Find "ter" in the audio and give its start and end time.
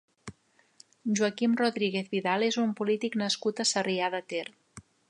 4.35-4.47